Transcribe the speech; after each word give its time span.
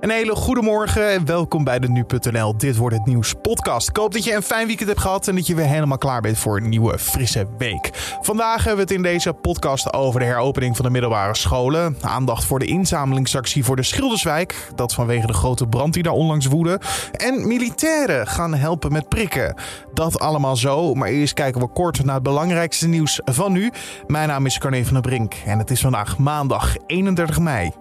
Een 0.00 0.10
hele 0.10 0.34
goede 0.34 0.62
morgen 0.62 1.10
en 1.10 1.26
welkom 1.26 1.64
bij 1.64 1.78
de 1.78 1.88
Nu.nl 1.88 2.56
Dit 2.56 2.76
Wordt 2.76 2.96
Het 2.96 3.06
Nieuws 3.06 3.34
podcast. 3.42 3.88
Ik 3.88 3.96
hoop 3.96 4.12
dat 4.12 4.24
je 4.24 4.34
een 4.34 4.42
fijn 4.42 4.66
weekend 4.66 4.88
hebt 4.88 5.00
gehad 5.00 5.28
en 5.28 5.34
dat 5.34 5.46
je 5.46 5.54
weer 5.54 5.66
helemaal 5.66 5.98
klaar 5.98 6.20
bent 6.20 6.38
voor 6.38 6.56
een 6.56 6.68
nieuwe 6.68 6.98
frisse 6.98 7.46
week. 7.58 7.90
Vandaag 8.20 8.56
hebben 8.56 8.74
we 8.74 8.80
het 8.80 8.90
in 8.90 9.02
deze 9.02 9.32
podcast 9.32 9.92
over 9.92 10.20
de 10.20 10.26
heropening 10.26 10.76
van 10.76 10.84
de 10.84 10.90
middelbare 10.90 11.36
scholen. 11.36 11.96
Aandacht 12.00 12.44
voor 12.44 12.58
de 12.58 12.64
inzamelingsactie 12.64 13.64
voor 13.64 13.76
de 13.76 13.82
Schilderswijk. 13.82 14.68
Dat 14.74 14.94
vanwege 14.94 15.26
de 15.26 15.32
grote 15.32 15.66
brand 15.66 15.94
die 15.94 16.02
daar 16.02 16.12
onlangs 16.12 16.46
woedde. 16.46 16.80
En 17.12 17.46
militairen 17.46 18.26
gaan 18.26 18.54
helpen 18.54 18.92
met 18.92 19.08
prikken. 19.08 19.54
Dat 19.94 20.18
allemaal 20.18 20.56
zo, 20.56 20.94
maar 20.94 21.08
eerst 21.08 21.34
kijken 21.34 21.60
we 21.60 21.68
kort 21.68 22.04
naar 22.04 22.14
het 22.14 22.22
belangrijkste 22.22 22.88
nieuws 22.88 23.20
van 23.24 23.52
nu. 23.52 23.72
Mijn 24.06 24.28
naam 24.28 24.46
is 24.46 24.58
Carne 24.58 24.84
van 24.84 24.92
der 24.92 25.02
Brink 25.02 25.34
en 25.44 25.58
het 25.58 25.70
is 25.70 25.80
vandaag 25.80 26.18
maandag 26.18 26.74
31 26.86 27.38
mei. 27.38 27.72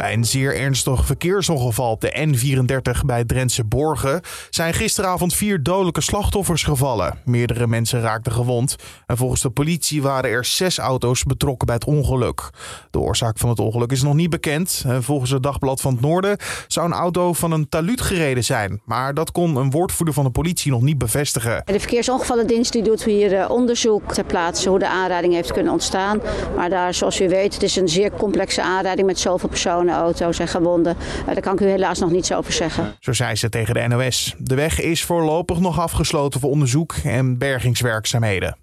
Bij 0.00 0.12
een 0.12 0.24
zeer 0.24 0.56
ernstig 0.56 1.06
verkeersongeval 1.06 1.90
op 1.90 2.00
de 2.00 2.26
N34 2.26 3.04
bij 3.06 3.24
Drentse 3.24 3.64
Borgen 3.64 4.20
zijn 4.50 4.74
gisteravond 4.74 5.34
vier 5.34 5.62
dodelijke 5.62 6.00
slachtoffers 6.00 6.62
gevallen. 6.62 7.18
Meerdere 7.24 7.66
mensen 7.66 8.00
raakten 8.00 8.32
gewond 8.32 8.76
en 9.06 9.16
volgens 9.16 9.40
de 9.40 9.50
politie 9.50 10.02
waren 10.02 10.30
er 10.30 10.44
zes 10.44 10.78
auto's 10.78 11.24
betrokken 11.24 11.66
bij 11.66 11.74
het 11.74 11.84
ongeluk. 11.84 12.50
De 12.90 12.98
oorzaak 12.98 13.38
van 13.38 13.48
het 13.48 13.58
ongeluk 13.58 13.92
is 13.92 14.02
nog 14.02 14.14
niet 14.14 14.30
bekend. 14.30 14.84
Volgens 15.00 15.30
het 15.30 15.42
Dagblad 15.42 15.80
van 15.80 15.92
het 15.92 16.00
Noorden 16.00 16.36
zou 16.66 16.86
een 16.86 16.92
auto 16.92 17.32
van 17.32 17.52
een 17.52 17.68
taluut 17.68 18.00
gereden 18.00 18.44
zijn, 18.44 18.80
maar 18.84 19.14
dat 19.14 19.32
kon 19.32 19.56
een 19.56 19.70
woordvoerder 19.70 20.14
van 20.14 20.24
de 20.24 20.30
politie 20.30 20.70
nog 20.70 20.82
niet 20.82 20.98
bevestigen. 20.98 21.62
De 21.64 21.80
verkeersongevallendienst 21.80 22.72
die 22.72 22.82
doet 22.82 23.04
hier 23.04 23.34
eh, 23.34 23.50
onderzoek 23.50 24.12
ter 24.12 24.24
plaatse 24.24 24.68
hoe 24.68 24.78
de 24.78 24.88
aanrijding 24.88 25.34
heeft 25.34 25.52
kunnen 25.52 25.72
ontstaan. 25.72 26.20
Maar 26.56 26.70
daar, 26.70 26.94
zoals 26.94 27.20
u 27.20 27.28
weet, 27.28 27.54
het 27.54 27.62
is 27.62 27.76
een 27.76 27.88
zeer 27.88 28.10
complexe 28.10 28.62
aanrijding 28.62 29.06
met 29.06 29.18
zoveel 29.18 29.48
personen 29.48 29.88
auto's 29.92 30.38
en 30.38 30.48
gewonden. 30.48 30.96
Eh, 31.26 31.26
daar 31.26 31.40
kan 31.40 31.52
ik 31.52 31.60
u 31.60 31.66
helaas 31.66 31.98
nog 31.98 32.10
niets 32.10 32.32
over 32.32 32.52
zeggen. 32.52 32.94
Zo 33.00 33.12
zei 33.12 33.34
ze 33.34 33.48
tegen 33.48 33.74
de 33.74 33.86
NOS. 33.88 34.34
De 34.38 34.54
weg 34.54 34.80
is 34.80 35.04
voorlopig 35.04 35.58
nog 35.60 35.78
afgesloten 35.80 36.40
voor 36.40 36.50
onderzoek 36.50 36.94
en 37.04 37.38
bergingswerkzaamheden. 37.38 38.56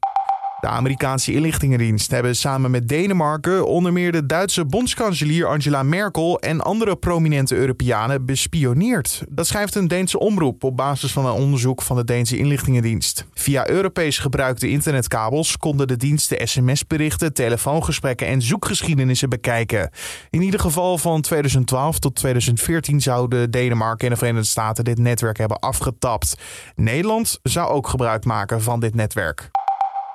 De 0.60 0.68
Amerikaanse 0.68 1.34
inlichtingendienst 1.34 2.12
hebben 2.12 2.36
samen 2.36 2.72
met 2.72 2.88
Denemarken 2.88 3.68
onder 3.68 3.94
meer 3.94 4.12
de 4.12 4.26
Duitse 4.26 4.66
bondskanselier 4.66 5.48
Angela 5.48 5.84
Merkel 5.84 6.40
en 6.40 6.62
andere 6.62 6.96
prominente 6.96 7.56
Europeanen 7.56 8.26
bespioneerd. 8.26 9.24
Dat 9.30 9.48
schrijft 9.48 9.76
een 9.76 9.88
Deense 9.88 10.20
omroep 10.20 10.64
op 10.64 10.78
basis 10.78 11.12
van 11.12 11.26
een 11.26 11.32
onderzoek 11.32 11.82
van 11.82 11.96
de 11.96 12.04
Deense 12.04 12.38
inlichtingendienst. 12.38 13.26
Via 13.34 13.70
Europees 13.70 14.18
gebruikte 14.18 14.70
internetkabels 14.70 15.58
konden 15.58 15.88
de 15.88 15.98
diensten 15.98 16.48
sms-berichten, 16.48 17.34
telefoongesprekken 17.34 18.28
en 18.28 18.42
zoekgeschiedenissen 18.42 19.30
bekijken. 19.30 19.90
In 20.30 20.42
ieder 20.42 20.60
geval 20.60 20.98
van 20.98 21.22
2012 21.22 22.00
tot 22.00 22.16
2014 22.16 23.02
zouden 23.02 23.52
Denemarken 23.52 24.06
en 24.08 24.14
de 24.14 24.20
Verenigde 24.20 24.48
Staten 24.48 24.84
dit 24.84 24.98
netwerk 24.98 25.38
hebben 25.38 25.60
afgetapt. 25.60 26.38
Nederland 26.76 27.40
zou 27.44 27.70
ook 27.70 27.88
gebruik 27.88 28.26
maken 28.26 28.62
van 28.62 28.80
dit 28.80 28.96
netwerk. 28.96 29.50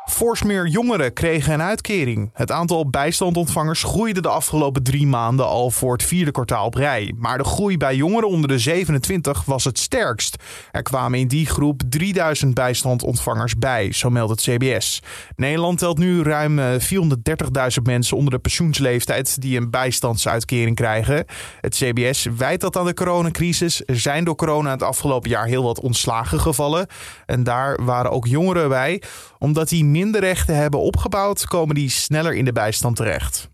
Fors 0.04 0.42
meer 0.42 0.66
jongeren 0.66 1.12
kregen 1.12 1.52
een 1.52 1.62
uitkering. 1.62 2.30
Het 2.32 2.50
aantal 2.50 2.90
bijstandontvangers 2.90 3.82
groeide 3.82 4.20
de 4.20 4.28
afgelopen 4.28 4.82
drie 4.82 5.06
maanden 5.06 5.46
al 5.46 5.70
voor 5.70 5.92
het 5.92 6.02
vierde 6.02 6.30
kwartaal 6.30 6.66
op 6.66 6.74
rij. 6.74 7.14
Maar 7.16 7.38
de 7.38 7.44
groei 7.44 7.76
bij 7.76 7.94
jongeren 7.94 8.28
onder 8.28 8.48
de 8.48 8.58
27 8.58 9.44
was 9.44 9.64
het 9.64 9.78
sterkst. 9.78 10.36
Er 10.70 10.82
kwamen 10.82 11.18
in 11.18 11.28
die 11.28 11.46
groep 11.46 11.82
3000 11.88 12.54
bijstandontvangers 12.54 13.56
bij, 13.56 13.92
zo 13.92 14.10
meldt 14.10 14.30
het 14.30 14.40
CBS. 14.40 15.02
Nederland 15.36 15.78
telt 15.78 15.98
nu 15.98 16.22
ruim 16.22 16.58
430.000 16.58 16.86
eh, 17.52 17.68
mensen 17.82 18.16
onder 18.16 18.32
de 18.32 18.38
pensioensleeftijd 18.38 19.40
die 19.40 19.56
een 19.56 19.70
bijstandsuitkering 19.70 20.76
krijgen. 20.76 21.24
Het 21.60 21.74
CBS 21.74 22.26
wijt 22.36 22.60
dat 22.60 22.76
aan 22.76 22.86
de 22.86 22.94
coronacrisis. 22.94 23.82
Er 23.86 24.00
zijn 24.00 24.24
door 24.24 24.36
corona 24.36 24.70
het 24.70 24.82
afgelopen 24.82 25.30
jaar 25.30 25.46
heel 25.46 25.62
wat 25.62 25.80
ontslagen 25.80 26.40
gevallen. 26.40 26.86
En 27.26 27.42
daar 27.42 27.84
waren 27.84 28.10
ook 28.10 28.26
jongeren 28.26 28.68
bij, 28.68 29.02
omdat 29.42 29.68
die 29.68 29.84
minder 29.84 30.20
rechten 30.20 30.56
hebben 30.56 30.80
opgebouwd, 30.80 31.46
komen 31.46 31.74
die 31.74 31.90
sneller 31.90 32.34
in 32.34 32.44
de 32.44 32.52
bijstand 32.52 32.96
terecht. 32.96 33.48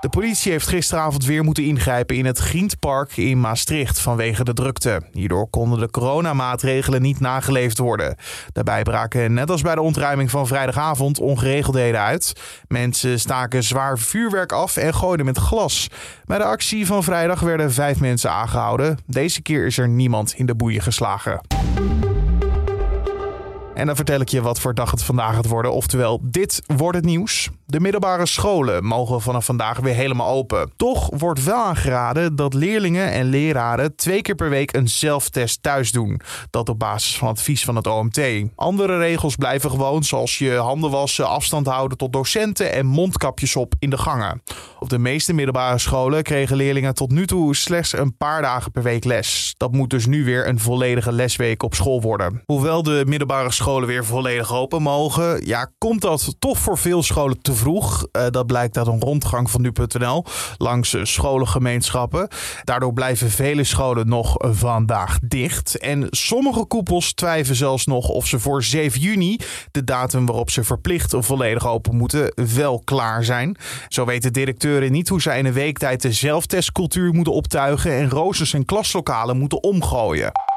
De 0.00 0.08
politie 0.08 0.52
heeft 0.52 0.66
gisteravond 0.66 1.24
weer 1.24 1.44
moeten 1.44 1.64
ingrijpen 1.64 2.16
in 2.16 2.26
het 2.26 2.38
Grientpark 2.38 3.16
in 3.16 3.40
Maastricht 3.40 4.00
vanwege 4.00 4.44
de 4.44 4.52
drukte. 4.52 5.02
Hierdoor 5.12 5.48
konden 5.50 5.78
de 5.78 5.90
coronamaatregelen 5.90 7.02
niet 7.02 7.20
nageleefd 7.20 7.78
worden. 7.78 8.16
Daarbij 8.52 8.82
braken 8.82 9.32
net 9.32 9.50
als 9.50 9.62
bij 9.62 9.74
de 9.74 9.80
ontruiming 9.80 10.30
van 10.30 10.46
vrijdagavond 10.46 11.20
ongeregeldheden 11.20 12.00
uit. 12.00 12.32
Mensen 12.68 13.20
staken 13.20 13.62
zwaar 13.62 13.98
vuurwerk 13.98 14.52
af 14.52 14.76
en 14.76 14.94
gooiden 14.94 15.26
met 15.26 15.38
glas. 15.38 15.88
Bij 16.24 16.38
de 16.38 16.44
actie 16.44 16.86
van 16.86 17.04
vrijdag 17.04 17.40
werden 17.40 17.72
vijf 17.72 18.00
mensen 18.00 18.30
aangehouden. 18.30 18.98
Deze 19.06 19.42
keer 19.42 19.66
is 19.66 19.78
er 19.78 19.88
niemand 19.88 20.34
in 20.36 20.46
de 20.46 20.54
boeien 20.54 20.82
geslagen. 20.82 21.40
En 23.78 23.86
dan 23.86 23.96
vertel 23.96 24.20
ik 24.20 24.28
je 24.28 24.42
wat 24.42 24.60
voor 24.60 24.74
dag 24.74 24.90
het 24.90 25.02
vandaag 25.02 25.34
gaat 25.34 25.48
worden. 25.48 25.72
Oftewel, 25.72 26.20
dit 26.22 26.62
wordt 26.66 26.96
het 26.96 27.04
nieuws. 27.04 27.48
De 27.66 27.80
middelbare 27.80 28.26
scholen 28.26 28.84
mogen 28.84 29.20
vanaf 29.20 29.44
vandaag 29.44 29.78
weer 29.78 29.94
helemaal 29.94 30.28
open. 30.28 30.72
Toch 30.76 31.08
wordt 31.18 31.44
wel 31.44 31.64
aangeraden 31.64 32.36
dat 32.36 32.54
leerlingen 32.54 33.12
en 33.12 33.24
leraren 33.24 33.96
twee 33.96 34.22
keer 34.22 34.34
per 34.34 34.50
week 34.50 34.76
een 34.76 34.88
zelftest 34.88 35.62
thuis 35.62 35.92
doen. 35.92 36.20
Dat 36.50 36.68
op 36.68 36.78
basis 36.78 37.18
van 37.18 37.28
advies 37.28 37.64
van 37.64 37.76
het 37.76 37.86
OMT. 37.86 38.20
Andere 38.54 38.98
regels 38.98 39.36
blijven 39.36 39.70
gewoon, 39.70 40.04
zoals 40.04 40.38
je 40.38 40.54
handen 40.54 40.90
wassen, 40.90 41.28
afstand 41.28 41.66
houden 41.66 41.98
tot 41.98 42.12
docenten 42.12 42.72
en 42.72 42.86
mondkapjes 42.86 43.56
op 43.56 43.74
in 43.78 43.90
de 43.90 43.98
gangen. 43.98 44.42
Op 44.78 44.88
de 44.88 44.98
meeste 44.98 45.32
middelbare 45.32 45.78
scholen 45.78 46.22
kregen 46.22 46.56
leerlingen 46.56 46.94
tot 46.94 47.10
nu 47.10 47.26
toe 47.26 47.56
slechts 47.56 47.92
een 47.92 48.16
paar 48.16 48.42
dagen 48.42 48.70
per 48.70 48.82
week 48.82 49.04
les. 49.04 49.54
Dat 49.56 49.72
moet 49.72 49.90
dus 49.90 50.06
nu 50.06 50.24
weer 50.24 50.48
een 50.48 50.60
volledige 50.60 51.12
lesweek 51.12 51.62
op 51.62 51.74
school 51.74 52.00
worden. 52.00 52.42
Hoewel 52.44 52.82
de 52.82 53.02
middelbare 53.06 53.50
scholen 53.50 53.66
weer 53.68 54.04
volledig 54.04 54.54
open 54.54 54.82
mogen, 54.82 55.46
ja, 55.46 55.70
komt 55.78 56.00
dat 56.00 56.34
toch 56.38 56.58
voor 56.58 56.78
veel 56.78 57.02
scholen 57.02 57.40
te 57.40 57.54
vroeg. 57.54 58.06
Uh, 58.12 58.26
dat 58.30 58.46
blijkt 58.46 58.78
uit 58.78 58.86
een 58.86 59.00
rondgang 59.00 59.50
van 59.50 59.60
nu.nl 59.60 60.24
langs 60.56 60.96
scholengemeenschappen. 61.02 62.28
Daardoor 62.64 62.92
blijven 62.92 63.30
vele 63.30 63.64
scholen 63.64 64.08
nog 64.08 64.34
vandaag 64.38 65.18
dicht. 65.22 65.78
En 65.78 66.06
sommige 66.10 66.64
koepels 66.66 67.12
twijfelen 67.12 67.56
zelfs 67.56 67.86
nog 67.86 68.08
of 68.08 68.26
ze 68.26 68.38
voor 68.38 68.62
7 68.62 69.00
juni, 69.00 69.38
de 69.70 69.84
datum 69.84 70.26
waarop 70.26 70.50
ze 70.50 70.64
verplicht 70.64 71.14
volledig 71.18 71.66
open 71.66 71.96
moeten, 71.96 72.32
wel 72.54 72.82
klaar 72.84 73.24
zijn. 73.24 73.56
Zo 73.88 74.04
weten 74.04 74.32
directeuren 74.32 74.92
niet 74.92 75.08
hoe 75.08 75.20
zij 75.20 75.38
in 75.38 75.46
een 75.46 75.52
week 75.52 75.78
tijd 75.78 76.02
de 76.02 76.12
zelftestcultuur 76.12 77.12
moeten 77.14 77.32
optuigen 77.32 77.92
en 77.92 78.10
roosters 78.10 78.52
en 78.52 78.64
klaslokalen 78.64 79.38
moeten 79.38 79.62
omgooien. 79.62 80.47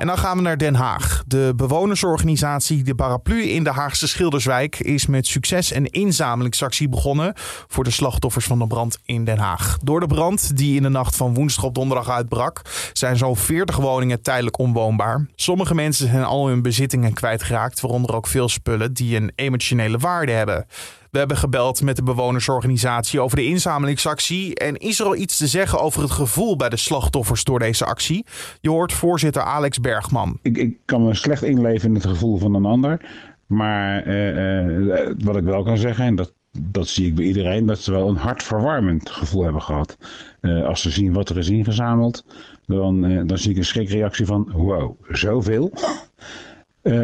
En 0.00 0.06
dan 0.06 0.18
gaan 0.18 0.36
we 0.36 0.42
naar 0.42 0.58
Den 0.58 0.74
Haag. 0.74 1.22
De 1.26 1.52
bewonersorganisatie 1.56 2.82
De 2.82 2.94
Paraplu 2.94 3.42
in 3.42 3.64
de 3.64 3.70
Haagse 3.70 4.08
Schilderswijk 4.08 4.78
is 4.78 5.06
met 5.06 5.26
succes 5.26 5.74
een 5.74 5.86
inzamelingsactie 5.86 6.88
begonnen 6.88 7.32
voor 7.68 7.84
de 7.84 7.90
slachtoffers 7.90 8.44
van 8.44 8.58
de 8.58 8.66
brand 8.66 8.98
in 9.04 9.24
Den 9.24 9.38
Haag. 9.38 9.78
Door 9.82 10.00
de 10.00 10.06
brand 10.06 10.56
die 10.56 10.76
in 10.76 10.82
de 10.82 10.88
nacht 10.88 11.16
van 11.16 11.34
woensdag 11.34 11.64
op 11.64 11.74
donderdag 11.74 12.10
uitbrak, 12.10 12.62
zijn 12.92 13.16
zo'n 13.16 13.36
40 13.36 13.76
woningen 13.76 14.22
tijdelijk 14.22 14.58
onwoonbaar. 14.58 15.26
Sommige 15.34 15.74
mensen 15.74 16.08
zijn 16.08 16.24
al 16.24 16.46
hun 16.46 16.62
bezittingen 16.62 17.12
kwijtgeraakt, 17.12 17.80
waaronder 17.80 18.14
ook 18.14 18.26
veel 18.26 18.48
spullen 18.48 18.92
die 18.92 19.16
een 19.16 19.32
emotionele 19.34 19.98
waarde 19.98 20.32
hebben. 20.32 20.66
We 21.10 21.18
hebben 21.18 21.36
gebeld 21.36 21.82
met 21.82 21.96
de 21.96 22.02
bewonersorganisatie 22.02 23.20
over 23.20 23.36
de 23.36 23.44
inzamelingsactie. 23.44 24.54
En 24.54 24.76
is 24.76 25.00
er 25.00 25.06
al 25.06 25.16
iets 25.16 25.36
te 25.36 25.46
zeggen 25.46 25.80
over 25.80 26.02
het 26.02 26.10
gevoel 26.10 26.56
bij 26.56 26.68
de 26.68 26.76
slachtoffers 26.76 27.44
door 27.44 27.58
deze 27.58 27.84
actie? 27.84 28.26
Je 28.60 28.70
hoort 28.70 28.92
voorzitter 28.92 29.42
Alex 29.42 29.80
Bergman. 29.80 30.38
Ik, 30.42 30.56
ik 30.56 30.76
kan 30.84 31.04
me 31.04 31.14
slecht 31.14 31.42
inleven 31.42 31.88
in 31.88 31.94
het 31.94 32.06
gevoel 32.06 32.38
van 32.38 32.54
een 32.54 32.64
ander. 32.64 33.00
Maar 33.46 34.06
uh, 34.06 34.66
uh, 34.66 35.10
wat 35.24 35.36
ik 35.36 35.44
wel 35.44 35.62
kan 35.62 35.78
zeggen, 35.78 36.04
en 36.04 36.14
dat, 36.14 36.32
dat 36.58 36.88
zie 36.88 37.06
ik 37.06 37.14
bij 37.14 37.24
iedereen, 37.24 37.66
dat 37.66 37.78
ze 37.78 37.90
wel 37.90 38.08
een 38.08 38.16
hartverwarmend 38.16 39.10
gevoel 39.10 39.42
hebben 39.42 39.62
gehad. 39.62 39.96
Uh, 40.40 40.66
als 40.66 40.82
ze 40.82 40.90
zien 40.90 41.12
wat 41.12 41.28
er 41.28 41.38
is 41.38 41.48
ingezameld, 41.48 42.24
dan, 42.66 43.26
dan 43.26 43.38
zie 43.38 43.50
ik 43.50 43.56
een 43.56 43.64
schrikreactie 43.64 44.26
van 44.26 44.50
wow, 44.52 44.92
zoveel. 45.08 45.72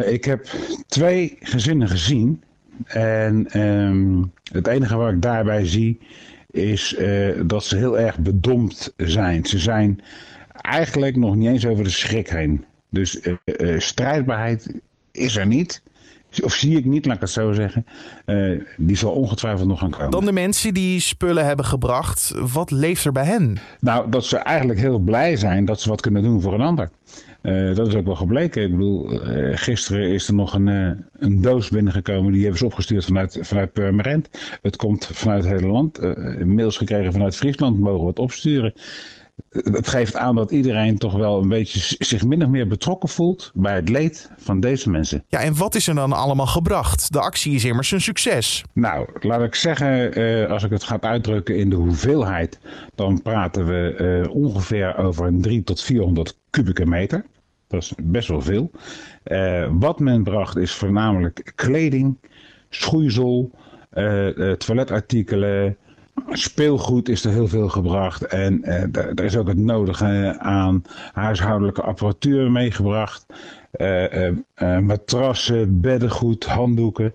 ik 0.05 0.25
heb 0.25 0.47
twee 0.87 1.37
gezinnen 1.39 1.87
gezien 1.87 2.43
en 2.85 3.61
um, 3.61 4.31
het 4.51 4.67
enige 4.67 4.95
wat 4.95 5.11
ik 5.11 5.21
daarbij 5.21 5.65
zie 5.65 5.99
is 6.51 6.95
uh, 6.99 7.41
dat 7.45 7.63
ze 7.63 7.77
heel 7.77 7.99
erg 7.99 8.19
bedompt 8.19 8.93
zijn. 8.97 9.45
Ze 9.45 9.59
zijn 9.59 10.01
eigenlijk 10.61 11.15
nog 11.15 11.35
niet 11.35 11.47
eens 11.47 11.65
over 11.65 11.83
de 11.83 11.89
schrik 11.89 12.29
heen. 12.29 12.65
Dus 12.89 13.21
uh, 13.21 13.33
uh, 13.45 13.79
strijdbaarheid 13.79 14.73
is 15.11 15.35
er 15.35 15.47
niet. 15.47 15.81
Of 16.43 16.53
zie 16.53 16.77
ik 16.77 16.85
niet, 16.85 17.05
laat 17.05 17.15
ik 17.15 17.21
het 17.21 17.29
zo 17.29 17.51
zeggen. 17.51 17.85
Uh, 18.25 18.61
die 18.77 18.95
zal 18.95 19.11
ongetwijfeld 19.11 19.67
nog 19.67 19.79
gaan 19.79 19.89
komen. 19.89 20.11
Dan 20.11 20.25
de 20.25 20.31
mensen 20.31 20.73
die 20.73 20.99
spullen 20.99 21.45
hebben 21.45 21.65
gebracht. 21.65 22.33
Wat 22.53 22.71
leeft 22.71 23.05
er 23.05 23.11
bij 23.11 23.25
hen? 23.25 23.57
Nou, 23.79 24.09
dat 24.09 24.25
ze 24.25 24.37
eigenlijk 24.37 24.79
heel 24.79 24.99
blij 24.99 25.35
zijn 25.35 25.65
dat 25.65 25.81
ze 25.81 25.89
wat 25.89 26.01
kunnen 26.01 26.23
doen 26.23 26.41
voor 26.41 26.53
een 26.53 26.61
ander. 26.61 26.89
Uh, 27.41 27.75
dat 27.75 27.87
is 27.87 27.95
ook 27.95 28.05
wel 28.05 28.15
gebleken. 28.15 28.63
Ik 28.63 28.71
bedoel, 28.71 29.27
uh, 29.37 29.57
gisteren 29.57 30.09
is 30.09 30.27
er 30.27 30.33
nog 30.33 30.53
een, 30.53 30.67
een 31.19 31.41
doos 31.41 31.69
binnengekomen. 31.69 32.31
Die 32.31 32.41
hebben 32.41 32.59
ze 32.59 32.65
opgestuurd 32.65 33.05
vanuit, 33.05 33.39
vanuit 33.41 33.73
Purmerend. 33.73 34.29
Het 34.61 34.75
komt 34.75 35.09
vanuit 35.13 35.43
het 35.43 35.53
hele 35.53 35.71
land. 35.71 35.99
mails 36.45 36.77
gekregen 36.77 37.11
vanuit 37.11 37.35
Friesland. 37.35 37.79
Mogen 37.79 38.01
we 38.01 38.07
het 38.07 38.19
opsturen 38.19 38.73
het 39.49 39.87
geeft 39.87 40.15
aan 40.15 40.35
dat 40.35 40.51
iedereen 40.51 40.97
toch 40.97 41.13
wel 41.13 41.41
een 41.41 41.49
beetje 41.49 41.95
zich 41.99 42.23
min 42.23 42.43
of 42.43 42.49
meer 42.49 42.67
betrokken 42.67 43.09
voelt 43.09 43.51
bij 43.53 43.75
het 43.75 43.89
leed 43.89 44.31
van 44.37 44.59
deze 44.59 44.89
mensen. 44.89 45.23
Ja, 45.27 45.39
en 45.39 45.57
wat 45.57 45.75
is 45.75 45.87
er 45.87 45.95
dan 45.95 46.13
allemaal 46.13 46.47
gebracht? 46.47 47.13
De 47.13 47.19
actie 47.19 47.55
is 47.55 47.65
immers 47.65 47.91
een 47.91 48.01
succes. 48.01 48.63
Nou, 48.73 49.07
laat 49.19 49.41
ik 49.41 49.55
zeggen, 49.55 50.13
eh, 50.13 50.51
als 50.51 50.63
ik 50.63 50.71
het 50.71 50.83
ga 50.83 51.01
uitdrukken 51.01 51.57
in 51.57 51.69
de 51.69 51.75
hoeveelheid, 51.75 52.59
dan 52.95 53.21
praten 53.21 53.65
we 53.65 53.95
eh, 53.95 54.35
ongeveer 54.35 54.97
over 54.97 55.25
een 55.25 55.41
3 55.41 55.63
tot 55.63 55.81
400 55.81 56.37
kubieke 56.49 56.85
meter. 56.85 57.25
Dat 57.67 57.81
is 57.81 57.93
best 58.03 58.27
wel 58.27 58.41
veel. 58.41 58.71
Uh, 59.25 59.67
wat 59.71 59.99
men 59.99 60.23
bracht 60.23 60.55
is 60.55 60.73
voornamelijk 60.73 61.51
kleding, 61.55 62.17
schoeisel, 62.69 63.51
toiletartikelen, 64.57 65.77
speelgoed 66.29 67.09
is 67.09 67.25
er 67.25 67.31
heel 67.31 67.47
veel 67.47 67.69
gebracht. 67.69 68.25
En 68.25 68.61
uh, 68.63 68.95
er 68.95 69.23
is 69.23 69.37
ook 69.37 69.47
het 69.47 69.57
nodige 69.57 70.35
aan 70.39 70.83
huishoudelijke 71.13 71.81
apparatuur 71.81 72.51
meegebracht. 72.51 73.25
Uh, 73.73 74.27
uh, 74.27 74.79
matrassen, 74.79 75.81
beddengoed, 75.81 76.45
handdoeken 76.45 77.11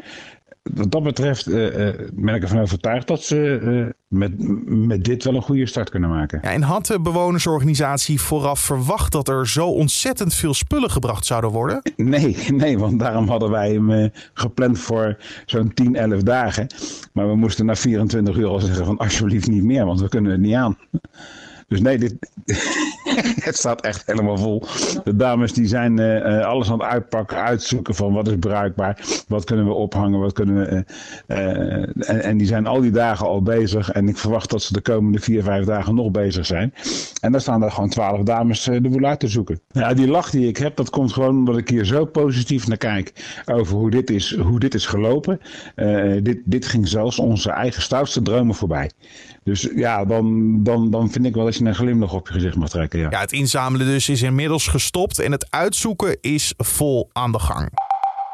wat 0.63 0.91
dat 0.91 1.03
betreft 1.03 1.49
uh, 1.49 1.89
ben 2.13 2.35
ik 2.35 2.43
ervan 2.43 2.61
overtuigd 2.61 3.07
dat 3.07 3.23
ze 3.23 3.61
uh, 3.63 3.87
met, 4.09 4.33
met 4.67 5.05
dit 5.05 5.25
wel 5.25 5.35
een 5.35 5.43
goede 5.43 5.67
start 5.67 5.91
kunnen 5.91 6.11
maken. 6.11 6.41
Ja, 6.43 6.51
en 6.51 6.63
had 6.63 6.87
de 6.87 7.01
bewonersorganisatie 7.01 8.21
vooraf 8.21 8.61
verwacht 8.61 9.13
dat 9.13 9.29
er 9.29 9.49
zo 9.49 9.67
ontzettend 9.67 10.35
veel 10.35 10.55
spullen 10.55 10.91
gebracht 10.91 11.27
zouden 11.27 11.51
worden? 11.51 11.83
Nee, 11.97 12.37
nee 12.49 12.79
want 12.79 12.99
daarom 12.99 13.29
hadden 13.29 13.51
wij 13.51 13.73
hem 13.73 14.11
gepland 14.35 14.79
voor 14.79 15.17
zo'n 15.47 15.75
10, 15.75 15.97
11 15.97 16.23
dagen. 16.23 16.67
Maar 17.13 17.29
we 17.29 17.37
moesten 17.37 17.67
na 17.67 17.77
24 17.77 18.37
uur 18.37 18.47
al 18.47 18.61
zeggen 18.61 18.85
van 18.85 18.99
alsjeblieft 18.99 19.49
niet 19.49 19.65
meer, 19.65 19.87
want 19.87 20.01
we 20.01 20.09
kunnen 20.09 20.33
het 20.33 20.41
niet 20.41 20.55
aan. 20.55 20.79
Dus 21.69 21.81
nee, 21.81 21.99
dit, 21.99 22.17
het 23.49 23.57
staat 23.57 23.81
echt 23.81 24.07
helemaal 24.07 24.39
vol. 24.39 24.63
De 25.05 25.17
dames 25.17 25.53
die 25.53 25.67
zijn 25.67 26.01
uh, 26.01 26.47
alles 26.47 26.71
aan 26.71 26.79
het 26.79 26.89
uitpakken, 26.89 27.37
uitzoeken 27.37 27.95
van 27.95 28.13
wat 28.13 28.29
is 28.29 28.37
bruikbaar, 28.39 28.99
wat 29.29 29.45
kunnen 29.45 29.67
we 29.67 29.73
ophangen, 29.73 30.21
wat 30.21 30.33
kunnen 30.33 30.55
we. 30.55 30.85
Uh, 31.27 32.09
en, 32.09 32.23
en, 32.23 32.37
die 32.37 32.47
zijn 32.47 32.67
al 32.67 32.81
die 32.81 32.91
dagen 32.91 33.27
al 33.27 33.43
bezig. 33.43 33.91
En 33.91 34.09
ik 34.09 34.17
verwacht 34.17 34.51
dat 34.51 34.63
ze 34.63 34.73
de 34.73 34.81
komende 34.81 35.19
vier, 35.19 35.43
vijf 35.43 35.65
dagen 35.65 35.95
nog 35.95 36.11
bezig 36.11 36.47
zijn. 36.47 36.75
En 37.21 37.33
dan 37.33 37.41
staan 37.41 37.63
er 37.63 37.71
gewoon 37.71 37.89
twaalf 37.89 38.23
dames 38.23 38.65
de 38.65 38.81
boel 38.81 39.05
uit 39.05 39.21
te 39.21 39.29
zoeken. 39.29 39.61
Ja, 39.71 39.95
die 39.95 40.09
lach 40.09 40.31
die 40.31 40.49
ik 40.49 40.57
heb, 40.57 40.77
dat 40.77 40.91
komt 40.91 41.13
gewoon 41.13 41.37
omdat 41.37 41.59
ik 41.59 41.69
hier 41.69 41.85
zo 41.85 42.05
positief 42.05 42.69
naar 42.69 42.77
kijk 42.77 43.41
over 43.45 43.77
hoe 43.77 43.91
dit 43.91 44.11
is, 44.11 44.37
hoe 44.37 44.59
dit 44.59 44.75
is 44.75 44.87
gelopen. 44.87 45.41
dit, 46.23 46.41
dit 46.45 46.67
ging 46.67 46.89
zelfs 46.89 47.19
onze 47.19 47.51
eigen 47.51 47.83
stoutste 47.83 48.23
dromen 48.23 48.55
voorbij. 48.55 48.91
Dus 49.45 49.69
ja, 49.75 50.05
dan, 50.05 50.59
dan, 50.63 50.91
dan 50.91 51.11
vind 51.11 51.27
ik 51.27 51.35
wel 51.35 51.45
dat 51.45 51.57
je 51.57 51.65
een 51.65 51.75
glimlach 51.75 52.15
op 52.15 52.27
je 52.27 52.33
gezicht 52.33 52.57
mag 52.57 52.69
trekken. 52.69 52.99
Ja. 53.11 53.21
het 53.21 53.33
inzamelen 53.33 53.87
dus 53.87 54.09
is 54.09 54.23
inmiddels 54.23 54.67
gestopt 54.67 55.19
en 55.19 55.33
het 55.33 55.47
uitzoeken 55.51 56.19
is 56.21 56.55
vol 56.57 57.11
aan 57.13 57.33
de 57.33 57.39
gang. 57.39 57.71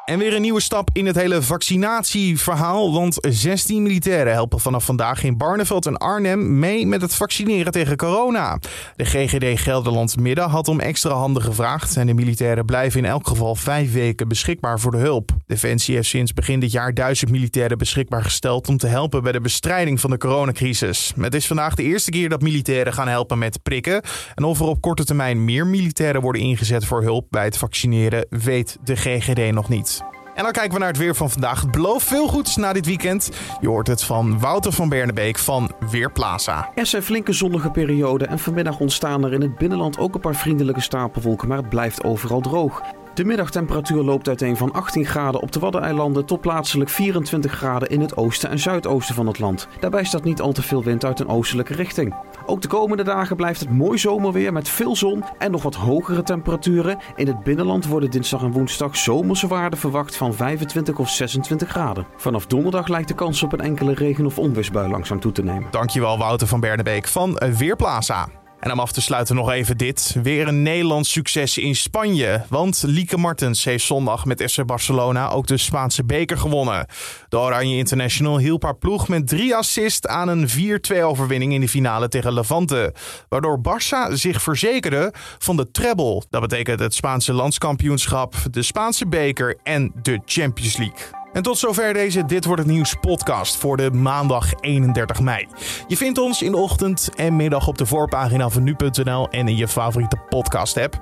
En 0.08 0.18
weer 0.18 0.34
een 0.34 0.42
nieuwe 0.42 0.60
stap 0.60 0.88
in 0.92 1.06
het 1.06 1.16
hele 1.16 1.42
vaccinatieverhaal. 1.42 2.92
Want 2.92 3.16
16 3.28 3.82
militairen 3.82 4.32
helpen 4.32 4.60
vanaf 4.60 4.84
vandaag 4.84 5.22
in 5.24 5.36
Barneveld 5.36 5.86
en 5.86 5.96
Arnhem 5.96 6.58
mee 6.58 6.86
met 6.86 7.00
het 7.00 7.14
vaccineren 7.14 7.72
tegen 7.72 7.96
corona. 7.96 8.58
De 8.96 9.04
GGD 9.04 9.60
Gelderland 9.60 10.20
Midden 10.20 10.48
had 10.48 10.68
om 10.68 10.80
extra 10.80 11.10
handen 11.10 11.42
gevraagd. 11.42 11.96
En 11.96 12.06
de 12.06 12.14
militairen 12.14 12.64
blijven 12.64 13.00
in 13.00 13.06
elk 13.06 13.26
geval 13.26 13.54
vijf 13.54 13.92
weken 13.92 14.28
beschikbaar 14.28 14.80
voor 14.80 14.90
de 14.90 14.98
hulp. 14.98 15.30
Defensie 15.46 15.94
heeft 15.94 16.08
sinds 16.08 16.34
begin 16.34 16.60
dit 16.60 16.72
jaar 16.72 16.94
duizend 16.94 17.30
militairen 17.30 17.78
beschikbaar 17.78 18.22
gesteld 18.22 18.68
om 18.68 18.76
te 18.76 18.86
helpen 18.86 19.22
bij 19.22 19.32
de 19.32 19.40
bestrijding 19.40 20.00
van 20.00 20.10
de 20.10 20.18
coronacrisis. 20.18 21.12
Het 21.20 21.34
is 21.34 21.46
vandaag 21.46 21.74
de 21.74 21.82
eerste 21.82 22.10
keer 22.10 22.28
dat 22.28 22.42
militairen 22.42 22.92
gaan 22.92 23.08
helpen 23.08 23.38
met 23.38 23.62
prikken. 23.62 24.02
En 24.34 24.44
of 24.44 24.60
er 24.60 24.66
op 24.66 24.80
korte 24.80 25.04
termijn 25.04 25.44
meer 25.44 25.66
militairen 25.66 26.20
worden 26.20 26.42
ingezet 26.42 26.84
voor 26.84 27.02
hulp 27.02 27.26
bij 27.30 27.44
het 27.44 27.56
vaccineren, 27.56 28.26
weet 28.30 28.78
de 28.84 28.96
GGD 28.96 29.52
nog 29.52 29.68
niet. 29.68 29.97
En 30.38 30.44
dan 30.44 30.52
kijken 30.52 30.72
we 30.72 30.78
naar 30.78 30.88
het 30.88 30.98
weer 30.98 31.14
van 31.14 31.30
vandaag. 31.30 31.60
Het 31.60 31.70
belooft 31.70 32.06
veel 32.06 32.28
goeds 32.28 32.56
na 32.56 32.72
dit 32.72 32.86
weekend. 32.86 33.30
Je 33.60 33.68
hoort 33.68 33.86
het 33.86 34.04
van 34.04 34.38
Wouter 34.38 34.72
van 34.72 34.88
Bernebeek 34.88 35.38
van 35.38 35.70
Weerplaza. 35.90 36.70
Er 36.74 36.86
zijn 36.86 37.02
flinke 37.02 37.32
zonnige 37.32 37.70
perioden 37.70 38.28
en 38.28 38.38
vanmiddag 38.38 38.78
ontstaan 38.78 39.24
er 39.24 39.32
in 39.32 39.40
het 39.40 39.58
binnenland 39.58 39.98
ook 39.98 40.14
een 40.14 40.20
paar 40.20 40.34
vriendelijke 40.34 40.80
stapelwolken, 40.80 41.48
maar 41.48 41.56
het 41.56 41.68
blijft 41.68 42.04
overal 42.04 42.40
droog. 42.40 42.82
De 43.18 43.24
middagtemperatuur 43.24 44.02
loopt 44.02 44.28
uiteen 44.28 44.56
van 44.56 44.72
18 44.72 45.06
graden 45.06 45.40
op 45.40 45.52
de 45.52 45.58
Waddeneilanden 45.58 46.24
tot 46.24 46.40
plaatselijk 46.40 46.90
24 46.90 47.52
graden 47.52 47.88
in 47.88 48.00
het 48.00 48.16
oosten 48.16 48.50
en 48.50 48.58
zuidoosten 48.58 49.14
van 49.14 49.26
het 49.26 49.38
land. 49.38 49.68
Daarbij 49.80 50.04
staat 50.04 50.24
niet 50.24 50.40
al 50.40 50.52
te 50.52 50.62
veel 50.62 50.84
wind 50.84 51.04
uit 51.04 51.20
een 51.20 51.28
oostelijke 51.28 51.74
richting. 51.74 52.14
Ook 52.46 52.62
de 52.62 52.68
komende 52.68 53.02
dagen 53.02 53.36
blijft 53.36 53.60
het 53.60 53.70
mooi 53.70 53.98
zomerweer 53.98 54.52
met 54.52 54.68
veel 54.68 54.96
zon 54.96 55.24
en 55.38 55.50
nog 55.50 55.62
wat 55.62 55.74
hogere 55.74 56.22
temperaturen. 56.22 56.98
In 57.16 57.26
het 57.26 57.42
binnenland 57.42 57.86
worden 57.86 58.10
dinsdag 58.10 58.42
en 58.42 58.52
woensdag 58.52 58.96
zomerse 58.96 59.46
waarden 59.46 59.78
verwacht 59.78 60.16
van 60.16 60.34
25 60.34 60.98
of 60.98 61.10
26 61.10 61.68
graden. 61.68 62.06
Vanaf 62.16 62.46
donderdag 62.46 62.88
lijkt 62.88 63.08
de 63.08 63.14
kans 63.14 63.42
op 63.42 63.52
een 63.52 63.60
enkele 63.60 63.94
regen- 63.94 64.26
of 64.26 64.38
onweersbui 64.38 64.90
langzaam 64.90 65.20
toe 65.20 65.32
te 65.32 65.42
nemen. 65.42 65.70
Dankjewel 65.70 66.18
Wouter 66.18 66.46
van 66.46 66.60
Bernebeek 66.60 67.08
van 67.08 67.40
Weerplaza. 67.58 68.28
En 68.60 68.72
om 68.72 68.80
af 68.80 68.92
te 68.92 69.00
sluiten 69.00 69.34
nog 69.34 69.50
even 69.50 69.76
dit. 69.76 70.16
Weer 70.22 70.48
een 70.48 70.62
Nederlands 70.62 71.12
succes 71.12 71.58
in 71.58 71.76
Spanje. 71.76 72.44
Want 72.48 72.82
Lieke 72.86 73.16
Martens 73.16 73.64
heeft 73.64 73.84
zondag 73.84 74.24
met 74.24 74.52
FC 74.52 74.64
Barcelona 74.66 75.28
ook 75.28 75.46
de 75.46 75.56
Spaanse 75.56 76.04
beker 76.04 76.38
gewonnen. 76.38 76.86
De 77.28 77.38
Oranje 77.38 77.76
International 77.76 78.38
hielp 78.38 78.62
haar 78.62 78.76
ploeg 78.76 79.08
met 79.08 79.28
drie 79.28 79.56
assists 79.56 80.06
aan 80.06 80.28
een 80.28 80.48
4-2 80.92 81.02
overwinning 81.02 81.52
in 81.52 81.60
de 81.60 81.68
finale 81.68 82.08
tegen 82.08 82.32
Levante. 82.32 82.94
Waardoor 83.28 83.60
Barça 83.60 84.12
zich 84.12 84.42
verzekerde 84.42 85.12
van 85.38 85.56
de 85.56 85.70
treble. 85.70 86.22
Dat 86.30 86.40
betekent 86.40 86.80
het 86.80 86.94
Spaanse 86.94 87.32
landskampioenschap, 87.32 88.34
de 88.50 88.62
Spaanse 88.62 89.06
beker 89.06 89.58
en 89.62 89.92
de 90.02 90.20
Champions 90.24 90.76
League. 90.76 91.17
En 91.32 91.42
tot 91.42 91.58
zover 91.58 91.92
deze 91.92 92.24
Dit 92.24 92.44
Wordt 92.44 92.62
Het 92.62 92.70
Nieuws 92.70 92.94
podcast 93.00 93.56
voor 93.56 93.76
de 93.76 93.90
maandag 93.90 94.52
31 94.60 95.20
mei. 95.20 95.46
Je 95.86 95.96
vindt 95.96 96.18
ons 96.18 96.42
in 96.42 96.50
de 96.50 96.56
ochtend 96.56 97.08
en 97.16 97.36
middag 97.36 97.66
op 97.66 97.78
de 97.78 97.86
voorpagina 97.86 98.48
van 98.48 98.62
nu.nl 98.62 99.28
en 99.28 99.48
in 99.48 99.56
je 99.56 99.68
favoriete 99.68 100.16
podcast 100.28 100.76
app. 100.76 100.98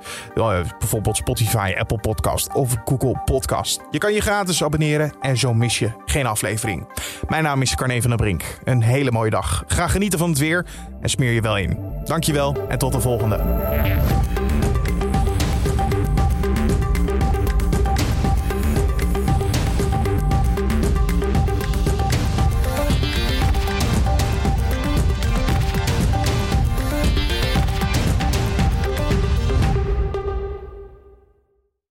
Bijvoorbeeld 0.79 1.17
Spotify, 1.17 1.73
Apple 1.77 1.99
Podcast 1.99 2.53
of 2.53 2.75
Google 2.85 3.21
Podcast. 3.25 3.81
Je 3.91 3.97
kan 3.97 4.13
je 4.13 4.21
gratis 4.21 4.63
abonneren 4.63 5.13
en 5.21 5.37
zo 5.37 5.53
mis 5.53 5.79
je 5.79 5.91
geen 6.05 6.25
aflevering. 6.25 6.87
Mijn 7.27 7.43
naam 7.43 7.61
is 7.61 7.75
Carne 7.75 8.01
van 8.01 8.09
der 8.09 8.19
Brink. 8.19 8.59
Een 8.63 8.81
hele 8.81 9.11
mooie 9.11 9.29
dag. 9.29 9.63
Ga 9.67 9.87
genieten 9.87 10.19
van 10.19 10.29
het 10.29 10.39
weer 10.39 10.65
en 11.01 11.09
smeer 11.09 11.31
je 11.31 11.41
wel 11.41 11.57
in. 11.57 11.77
Dankjewel 12.03 12.55
en 12.67 12.77
tot 12.77 12.91
de 12.91 13.01
volgende. 13.01 13.35